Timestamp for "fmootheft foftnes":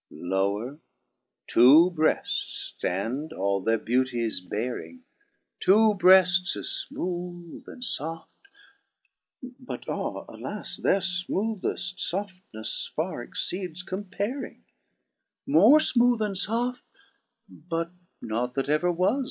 11.01-12.91